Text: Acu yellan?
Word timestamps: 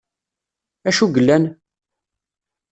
Acu 0.89 1.05
yellan? 1.15 1.43